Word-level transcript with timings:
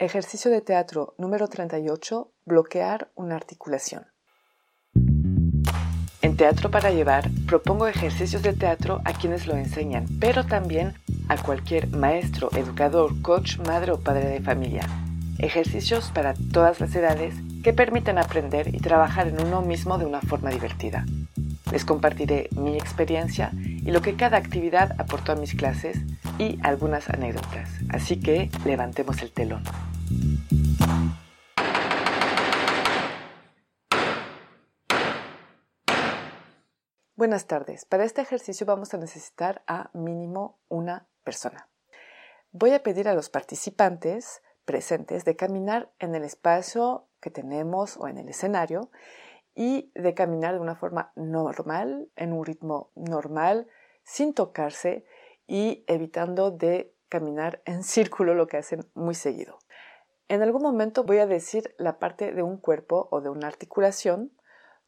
Ejercicio 0.00 0.48
de 0.52 0.60
teatro 0.60 1.16
número 1.18 1.48
38. 1.48 2.30
Bloquear 2.46 3.10
una 3.16 3.34
articulación. 3.34 4.06
En 6.22 6.36
Teatro 6.36 6.70
para 6.70 6.92
Llevar 6.92 7.28
propongo 7.48 7.88
ejercicios 7.88 8.44
de 8.44 8.52
teatro 8.52 9.00
a 9.04 9.12
quienes 9.12 9.48
lo 9.48 9.56
enseñan, 9.56 10.06
pero 10.20 10.46
también 10.46 10.94
a 11.28 11.36
cualquier 11.36 11.88
maestro, 11.88 12.48
educador, 12.52 13.20
coach, 13.22 13.58
madre 13.66 13.90
o 13.90 13.98
padre 13.98 14.28
de 14.28 14.40
familia. 14.40 14.86
Ejercicios 15.38 16.12
para 16.14 16.34
todas 16.52 16.78
las 16.78 16.94
edades 16.94 17.34
que 17.64 17.72
permiten 17.72 18.18
aprender 18.18 18.72
y 18.72 18.78
trabajar 18.78 19.26
en 19.26 19.44
uno 19.44 19.62
mismo 19.62 19.98
de 19.98 20.06
una 20.06 20.20
forma 20.20 20.50
divertida. 20.50 21.06
Les 21.72 21.84
compartiré 21.84 22.48
mi 22.52 22.76
experiencia 22.76 23.50
y 23.54 23.90
lo 23.90 24.00
que 24.00 24.14
cada 24.14 24.36
actividad 24.36 24.94
aportó 25.00 25.32
a 25.32 25.36
mis 25.36 25.54
clases 25.54 25.98
y 26.38 26.56
algunas 26.62 27.10
anécdotas. 27.10 27.68
Así 27.90 28.20
que 28.20 28.48
levantemos 28.64 29.22
el 29.22 29.32
telón. 29.32 29.64
Buenas 37.18 37.48
tardes. 37.48 37.84
Para 37.84 38.04
este 38.04 38.20
ejercicio 38.20 38.64
vamos 38.64 38.94
a 38.94 38.96
necesitar 38.96 39.64
a 39.66 39.90
mínimo 39.92 40.60
una 40.68 41.08
persona. 41.24 41.68
Voy 42.52 42.72
a 42.74 42.84
pedir 42.84 43.08
a 43.08 43.14
los 43.14 43.28
participantes 43.28 44.40
presentes 44.64 45.24
de 45.24 45.34
caminar 45.34 45.90
en 45.98 46.14
el 46.14 46.22
espacio 46.22 47.08
que 47.20 47.30
tenemos 47.30 47.96
o 47.96 48.06
en 48.06 48.18
el 48.18 48.28
escenario 48.28 48.92
y 49.56 49.90
de 49.96 50.14
caminar 50.14 50.54
de 50.54 50.60
una 50.60 50.76
forma 50.76 51.10
normal, 51.16 52.08
en 52.14 52.32
un 52.32 52.46
ritmo 52.46 52.92
normal, 52.94 53.66
sin 54.04 54.32
tocarse 54.32 55.04
y 55.48 55.82
evitando 55.88 56.52
de 56.52 56.94
caminar 57.08 57.62
en 57.64 57.82
círculo, 57.82 58.34
lo 58.34 58.46
que 58.46 58.58
hacen 58.58 58.88
muy 58.94 59.16
seguido. 59.16 59.58
En 60.28 60.40
algún 60.40 60.62
momento 60.62 61.02
voy 61.02 61.18
a 61.18 61.26
decir 61.26 61.74
la 61.78 61.98
parte 61.98 62.30
de 62.30 62.44
un 62.44 62.58
cuerpo 62.58 63.08
o 63.10 63.20
de 63.20 63.28
una 63.28 63.48
articulación, 63.48 64.30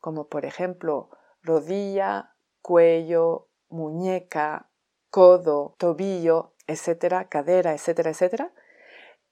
como 0.00 0.26
por 0.26 0.44
ejemplo 0.44 1.10
rodilla, 1.46 2.36
cuello, 2.60 3.48
muñeca, 3.68 4.68
codo, 5.10 5.74
tobillo, 5.78 6.52
etcétera, 6.66 7.28
cadera, 7.28 7.72
etcétera, 7.72 8.10
etcétera. 8.10 8.52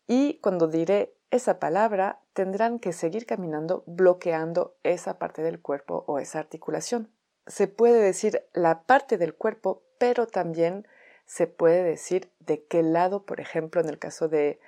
Y 0.07 0.39
cuando 0.41 0.69
diré 0.69 1.17
esa 1.31 1.59
palabra, 1.59 2.21
tendrán 2.33 2.79
que 2.79 2.93
seguir 2.93 3.27
caminando 3.27 3.83
bloqueando 3.87 4.77
esa 4.83 5.19
parte 5.19 5.43
del 5.43 5.61
cuerpo 5.61 6.05
o 6.07 6.19
esa 6.19 6.39
articulación. 6.39 7.11
Se 7.47 7.67
puede 7.67 8.01
decir 8.01 8.47
la 8.53 8.85
parte 8.85 9.19
del 9.19 9.35
cuerpo, 9.35 9.83
pero 9.99 10.27
también 10.27 10.87
se 11.27 11.47
puede 11.47 11.83
decir 11.83 12.33
de 12.39 12.65
qué 12.65 12.83
lado, 12.83 13.25
por 13.25 13.41
ejemplo, 13.41 13.81
en 13.81 13.89
el 13.89 13.99
caso 13.99 14.29
de 14.29 14.61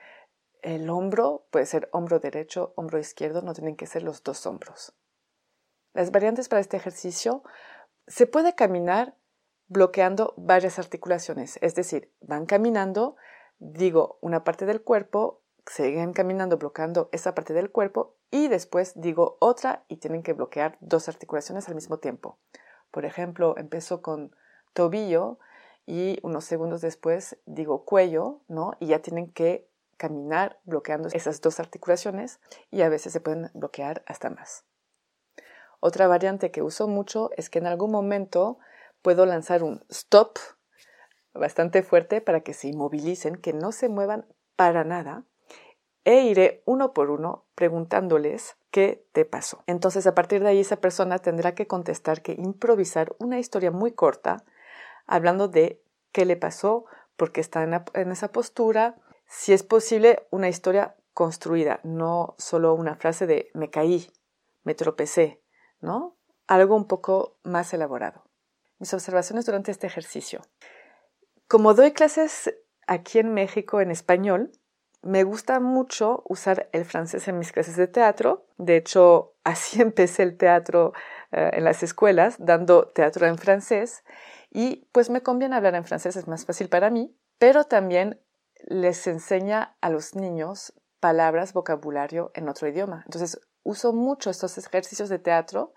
el 0.63 0.91
hombro, 0.91 1.47
puede 1.51 1.67
ser 1.67 1.89
hombro 1.93 2.19
derecho, 2.19 2.73
hombro 2.77 2.99
izquierdo, 2.99 3.43
no 3.43 3.55
tienen 3.55 3.77
que 3.77 3.87
ser 3.87 4.03
los 4.03 4.25
dos 4.25 4.47
hombros. 4.47 4.95
Las 5.97 6.11
variantes 6.11 6.51
para 6.51 6.61
este 6.61 6.77
ejercicio 6.77 7.43
se 8.07 8.27
puede 8.27 8.55
caminar 8.55 9.15
bloqueando 9.69 10.35
varias 10.37 10.79
articulaciones, 10.79 11.59
es 11.63 11.75
decir, 11.75 12.13
van 12.21 12.45
caminando, 12.45 13.17
digo 13.61 14.19
una 14.21 14.45
parte 14.45 14.67
del 14.67 14.83
cuerpo, 14.83 15.41
siguen 15.65 16.13
caminando 16.13 16.59
bloqueando 16.59 17.09
esa 17.13 17.35
parte 17.35 17.55
del 17.55 17.71
cuerpo 17.71 18.15
y 18.31 18.49
después 18.49 18.93
digo 19.01 19.39
otra 19.41 19.87
y 19.89 19.97
tienen 19.97 20.23
que 20.23 20.35
bloquear 20.35 20.77
dos 20.81 21.09
articulaciones 21.09 21.67
al 21.67 21.75
mismo 21.75 21.97
tiempo. 21.97 22.39
Por 22.91 23.07
ejemplo, 23.07 23.57
empiezo 23.57 24.03
con 24.03 24.37
tobillo 24.75 25.39
y 25.87 26.19
unos 26.23 26.45
segundos 26.45 26.83
después 26.83 27.39
digo 27.47 27.87
cuello, 27.87 28.43
¿no? 28.49 28.73
Y 28.81 28.89
ya 28.89 29.01
tienen 29.01 29.33
que 29.33 29.67
caminar 29.97 30.61
bloqueando 30.65 31.09
esas 31.15 31.41
dos 31.41 31.59
articulaciones 31.59 32.39
y 32.71 32.83
a 32.83 32.91
veces 32.91 33.15
se 33.15 33.21
pueden 33.21 33.51
bloquear 33.55 34.03
hasta 34.07 34.29
más. 34.29 34.66
Otra 35.81 36.07
variante 36.07 36.51
que 36.51 36.63
uso 36.63 36.89
mucho 36.89 37.31
es 37.37 37.51
que 37.51 37.59
en 37.59 37.67
algún 37.67 37.91
momento 37.91 38.59
puedo 39.03 39.27
lanzar 39.27 39.63
un 39.63 39.85
stop 39.89 40.39
bastante 41.35 41.83
fuerte 41.83 42.21
para 42.21 42.41
que 42.41 42.55
se 42.55 42.69
inmovilicen, 42.69 43.37
que 43.37 43.53
no 43.53 43.73
se 43.73 43.89
muevan 43.89 44.27
para 44.57 44.85
nada 44.85 45.25
e 46.05 46.23
iré 46.23 46.63
uno 46.67 46.93
por 46.93 47.11
uno 47.11 47.45
preguntándoles 47.55 48.57
qué 48.71 49.05
te 49.13 49.25
pasó. 49.25 49.65
Entonces 49.67 50.07
a 50.07 50.15
partir 50.15 50.43
de 50.43 50.51
ahí 50.51 50.61
esa 50.61 50.77
persona 50.77 51.19
tendrá 51.19 51.55
que 51.55 51.67
contestar 51.67 52.23
que 52.23 52.33
improvisar 52.33 53.15
una 53.19 53.39
historia 53.39 53.71
muy 53.71 53.93
corta 53.93 54.45
hablando 55.07 55.49
de 55.49 55.83
qué 56.13 56.25
le 56.25 56.37
pasó, 56.37 56.87
por 57.17 57.33
qué 57.33 57.41
está 57.41 57.65
en, 57.65 57.83
en 57.95 58.13
esa 58.13 58.29
postura, 58.29 58.97
si 59.27 59.53
es 59.53 59.65
posible 59.65 60.27
una 60.31 60.49
historia 60.49 60.95
construida, 61.13 61.81
no 61.83 62.35
solo 62.39 62.75
una 62.75 62.95
frase 62.95 63.27
de 63.27 63.51
me 63.55 63.71
caí, 63.71 64.09
me 64.63 64.75
tropecé, 64.75 65.41
Algo 66.47 66.77
un 66.77 66.87
poco 66.87 67.39
más 67.43 67.73
elaborado. 67.75 68.25
Mis 68.79 68.93
observaciones 68.95 69.47
durante 69.47 69.71
este 69.71 69.87
ejercicio. 69.87 70.43
Como 71.49 71.75
doy 71.75 71.93
clases 71.93 72.55
aquí 72.87 73.19
en 73.19 73.35
México 73.35 73.81
en 73.81 73.91
español, 73.91 74.53
me 75.03 75.23
gusta 75.23 75.61
mucho 75.61 76.25
usar 76.29 76.69
el 76.73 76.85
francés 76.85 77.29
en 77.29 77.39
mis 77.39 77.53
clases 77.53 77.77
de 77.77 77.87
teatro. 77.87 78.47
De 78.59 78.77
hecho, 78.77 79.35
así 79.45 79.81
empecé 79.81 80.25
el 80.25 80.37
teatro 80.37 80.93
eh, 81.33 81.51
en 81.53 81.65
las 81.65 81.83
escuelas, 81.83 82.37
dando 82.39 82.89
teatro 82.89 83.27
en 83.27 83.39
francés. 83.39 84.03
Y 84.51 84.89
pues 84.93 85.11
me 85.11 85.23
conviene 85.23 85.57
hablar 85.57 85.75
en 85.75 85.85
francés, 85.85 86.17
es 86.17 86.27
más 86.27 86.45
fácil 86.47 86.69
para 86.69 86.91
mí, 86.91 87.17
pero 87.39 87.65
también 87.65 88.21
les 88.65 89.07
enseña 89.07 89.77
a 89.81 89.91
los 89.91 90.15
niños 90.15 90.73
palabras, 90.99 91.53
vocabulario 91.53 92.31
en 92.35 92.49
otro 92.49 92.67
idioma. 92.67 93.03
Entonces, 93.05 93.41
uso 93.67 93.93
mucho 93.93 94.31
estos 94.31 94.57
ejercicios 94.59 95.09
de 95.09 95.19
teatro 95.19 95.75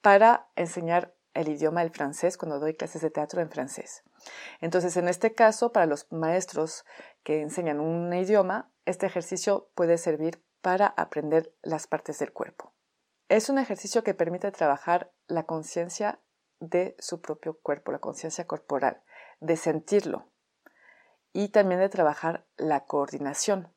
para 0.00 0.48
enseñar 0.56 1.14
el 1.34 1.48
idioma 1.48 1.82
del 1.82 1.90
francés 1.90 2.38
cuando 2.38 2.58
doy 2.58 2.74
clases 2.74 3.02
de 3.02 3.10
teatro 3.10 3.42
en 3.42 3.50
francés. 3.50 4.02
Entonces, 4.60 4.96
en 4.96 5.08
este 5.08 5.34
caso, 5.34 5.70
para 5.70 5.86
los 5.86 6.10
maestros 6.10 6.84
que 7.22 7.42
enseñan 7.42 7.80
un 7.80 8.12
idioma, 8.14 8.72
este 8.86 9.06
ejercicio 9.06 9.70
puede 9.74 9.98
servir 9.98 10.42
para 10.62 10.86
aprender 10.86 11.54
las 11.62 11.86
partes 11.86 12.18
del 12.18 12.32
cuerpo. 12.32 12.72
Es 13.28 13.50
un 13.50 13.58
ejercicio 13.58 14.02
que 14.02 14.14
permite 14.14 14.50
trabajar 14.50 15.12
la 15.26 15.44
conciencia 15.44 16.20
de 16.60 16.96
su 16.98 17.20
propio 17.20 17.60
cuerpo, 17.60 17.92
la 17.92 17.98
conciencia 17.98 18.46
corporal, 18.46 19.02
de 19.40 19.56
sentirlo 19.56 20.32
y 21.34 21.50
también 21.50 21.78
de 21.78 21.90
trabajar 21.90 22.46
la 22.56 22.86
coordinación 22.86 23.72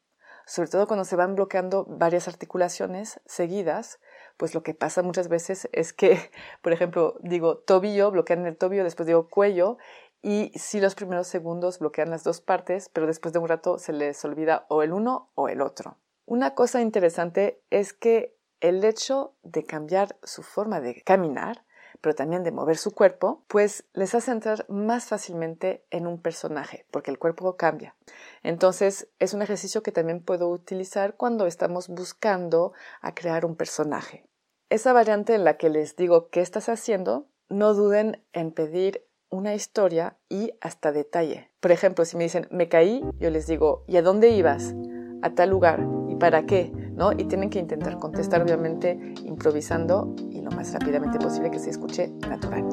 sobre 0.46 0.70
todo 0.70 0.88
cuando 0.88 1.06
se 1.06 1.16
van 1.16 1.36
bloqueando 1.36 1.86
varias 1.86 2.28
articulaciones 2.28 3.22
seguidas, 3.26 4.00
pues 4.38 4.54
lo 4.56 4.64
que 4.64 4.74
pasa 4.74 5.04
muchas 5.04 5.28
veces 5.28 5.70
es 5.72 5.94
que, 5.94 6.32
por 6.62 6.74
ejemplo, 6.74 7.16
digo 7.22 7.58
tobillo, 7.58 8.12
bloquean 8.12 8.46
el 8.46 8.58
tobillo, 8.58 8.84
después 8.84 9.08
digo 9.08 9.30
cuello, 9.30 9.78
y 10.22 10.52
sí 10.56 10.80
los 10.80 10.96
primeros 10.96 11.28
segundos 11.28 11.80
bloquean 11.80 12.10
las 12.10 12.24
dos 12.24 12.42
partes, 12.42 12.90
pero 12.90 13.08
después 13.08 13.34
de 13.34 13.40
un 13.40 13.48
rato 13.48 13.80
se 13.80 13.94
les 13.94 14.24
olvida 14.24 14.66
o 14.70 14.84
el 14.84 14.94
uno 14.94 15.32
o 15.36 15.50
el 15.50 15.62
otro. 15.62 15.98
Una 16.26 16.54
cosa 16.54 16.82
interesante 16.82 17.62
es 17.72 17.94
que 17.94 18.38
el 18.60 18.84
hecho 18.84 19.34
de 19.42 19.66
cambiar 19.66 20.18
su 20.24 20.44
forma 20.44 20.80
de 20.80 21.02
caminar 21.02 21.66
pero 22.02 22.16
también 22.16 22.44
de 22.44 22.52
mover 22.52 22.78
su 22.78 22.92
cuerpo, 22.92 23.44
pues 23.48 23.86
les 23.94 24.14
hace 24.16 24.32
entrar 24.32 24.66
más 24.70 25.06
fácilmente 25.06 25.86
en 25.92 26.08
un 26.08 26.22
personaje, 26.22 26.86
porque 26.92 27.12
el 27.12 27.20
cuerpo 27.20 27.56
cambia. 27.56 27.96
Entonces, 28.44 29.08
es 29.20 29.34
un 29.34 29.42
ejercicio 29.42 29.84
que 29.84 29.92
también 29.92 30.22
puedo 30.24 30.50
utilizar 30.50 31.16
cuando 31.16 31.48
estamos 31.48 31.88
buscando 31.88 32.74
a 33.02 33.14
crear 33.14 33.46
un 33.46 33.56
personaje. 33.56 34.26
Esa 34.70 34.94
variante 34.94 35.36
en 35.36 35.44
la 35.44 35.58
que 35.58 35.70
les 35.70 35.96
digo 35.96 36.30
qué 36.30 36.42
estás 36.42 36.70
haciendo, 36.70 37.28
no 37.50 37.74
duden 37.74 38.24
en 38.34 38.52
pedir 38.52 39.06
una 39.30 39.56
historia 39.56 40.18
y 40.30 40.54
hasta 40.62 40.92
detalle. 40.92 41.50
Por 41.60 41.72
ejemplo, 41.72 42.06
si 42.06 42.18
me 42.18 42.24
dicen 42.24 42.48
me 42.52 42.70
caí, 42.70 43.04
yo 43.20 43.30
les 43.30 43.48
digo 43.48 43.84
¿y 43.88 43.98
a 43.98 44.02
dónde 44.02 44.30
ibas? 44.30 44.76
A 45.22 45.32
tal 45.32 45.50
lugar. 45.50 45.86
¿Y 46.10 46.16
para 46.16 46.46
qué? 46.46 46.72
¿No? 46.94 47.12
Y 47.14 47.26
tienen 47.26 47.50
que 47.50 47.60
intentar 47.60 47.98
contestar 47.98 48.42
obviamente 48.42 49.00
improvisando 49.24 50.14
más 50.56 50.74
rápidamente 50.74 51.20
posible 51.20 51.52
que 51.52 51.60
se 51.60 51.70
escuche 51.70 52.10
natural. 52.28 52.66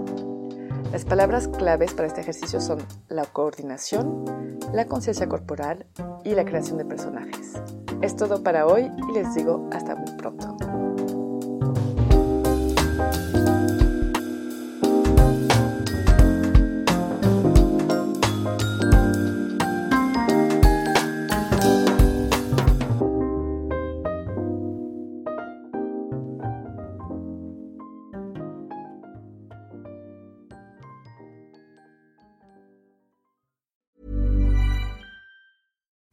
Las 0.93 1.05
palabras 1.05 1.49
claves 1.49 1.93
para 1.93 2.09
este 2.09 2.23
ejercicio 2.23 2.61
son 2.61 2.79
la 3.09 3.25
coordinación, 3.27 4.25
la 4.73 4.87
conciencia 4.87 5.29
corporal 5.29 5.87
y 6.25 6.35
la 6.35 6.45
creación 6.45 6.79
de 6.79 6.87
personajes. 6.87 7.61
Es 8.01 8.17
todo 8.17 8.43
para 8.43 8.67
hoy 8.67 8.91
y 9.09 9.13
les 9.13 9.35
digo 9.35 9.69
hasta 9.73 9.97
muy 9.97 10.11
pronto. 10.17 10.48